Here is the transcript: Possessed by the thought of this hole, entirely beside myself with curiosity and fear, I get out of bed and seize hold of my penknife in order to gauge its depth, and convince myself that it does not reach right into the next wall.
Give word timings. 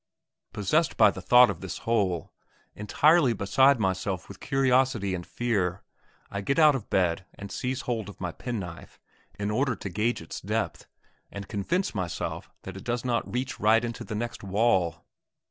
Possessed 0.51 0.97
by 0.97 1.11
the 1.11 1.21
thought 1.21 1.51
of 1.51 1.61
this 1.61 1.77
hole, 1.85 2.33
entirely 2.73 3.33
beside 3.33 3.79
myself 3.79 4.27
with 4.27 4.39
curiosity 4.39 5.13
and 5.13 5.23
fear, 5.27 5.83
I 6.31 6.41
get 6.41 6.57
out 6.57 6.73
of 6.73 6.89
bed 6.89 7.27
and 7.35 7.51
seize 7.51 7.81
hold 7.81 8.09
of 8.09 8.19
my 8.19 8.31
penknife 8.31 8.99
in 9.37 9.51
order 9.51 9.75
to 9.75 9.89
gauge 9.91 10.19
its 10.19 10.41
depth, 10.41 10.87
and 11.31 11.47
convince 11.47 11.93
myself 11.93 12.49
that 12.63 12.75
it 12.77 12.83
does 12.83 13.05
not 13.05 13.31
reach 13.31 13.59
right 13.59 13.85
into 13.85 14.03
the 14.03 14.15
next 14.15 14.43
wall. 14.43 15.05